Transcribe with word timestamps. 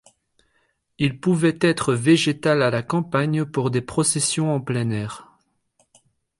Il 0.97 1.19
pouvait 1.19 1.59
être 1.61 1.93
végétal 1.93 2.63
à 2.63 2.71
la 2.71 2.81
campagne, 2.81 3.45
pour 3.45 3.69
des 3.69 3.81
processions 3.81 4.51
en 4.51 4.59
plein 4.59 4.89
air. 4.89 5.31